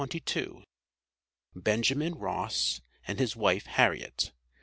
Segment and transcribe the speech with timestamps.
[1.55, 4.31] BENJAMIN ROSS, AND HIS WIFE HARRIET.